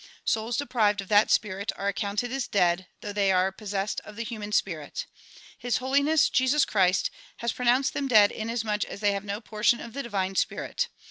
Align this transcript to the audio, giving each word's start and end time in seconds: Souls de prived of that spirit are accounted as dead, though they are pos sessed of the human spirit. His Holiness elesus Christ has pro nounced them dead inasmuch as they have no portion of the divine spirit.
Souls 0.25 0.57
de 0.57 0.65
prived 0.65 0.99
of 0.99 1.09
that 1.09 1.29
spirit 1.29 1.71
are 1.75 1.87
accounted 1.87 2.31
as 2.31 2.47
dead, 2.47 2.87
though 3.01 3.13
they 3.13 3.31
are 3.31 3.51
pos 3.51 3.69
sessed 3.69 3.99
of 3.99 4.15
the 4.15 4.23
human 4.23 4.51
spirit. 4.51 5.05
His 5.59 5.77
Holiness 5.77 6.27
elesus 6.27 6.65
Christ 6.65 7.11
has 7.37 7.51
pro 7.53 7.67
nounced 7.67 7.91
them 7.91 8.07
dead 8.07 8.31
inasmuch 8.31 8.83
as 8.83 8.99
they 8.99 9.11
have 9.11 9.23
no 9.23 9.39
portion 9.39 9.79
of 9.79 9.93
the 9.93 10.01
divine 10.01 10.33
spirit. 10.33 10.87